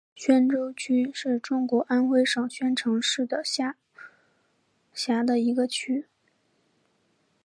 [0.15, 3.75] 宣州区是中国安徽省宣城市下
[4.95, 6.07] 辖的一个区。